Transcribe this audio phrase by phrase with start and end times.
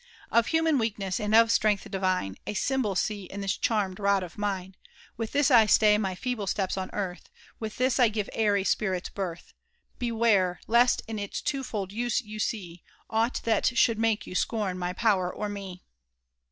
[0.33, 4.23] ■^ Of buMiii weakMM^ jomI of stvength di^tee, A symbol see in this charm'd rod
[4.23, 4.75] of mine!•
[5.23, 8.63] Wfkk this I stay my feeble steps on earth, With Ab I pre %> airy
[8.63, 9.53] spiritoUvUi.
[9.99, 15.31] Beware!— >lest in its twofoU use yoasae Aught that should make you scorn my power
[15.31, 15.83] or me.